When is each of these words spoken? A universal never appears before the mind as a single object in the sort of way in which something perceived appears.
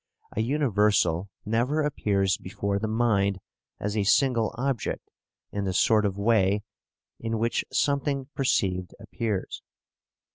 A 0.31 0.41
universal 0.41 1.29
never 1.45 1.83
appears 1.83 2.35
before 2.35 2.79
the 2.79 2.87
mind 2.87 3.37
as 3.79 3.95
a 3.95 4.03
single 4.03 4.51
object 4.57 5.11
in 5.51 5.65
the 5.65 5.73
sort 5.75 6.07
of 6.07 6.17
way 6.17 6.63
in 7.19 7.37
which 7.37 7.63
something 7.71 8.27
perceived 8.33 8.95
appears. 8.99 9.61